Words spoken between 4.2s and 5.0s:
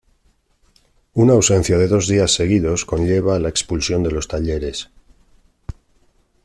Talleres.